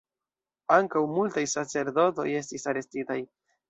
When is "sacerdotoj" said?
1.53-2.29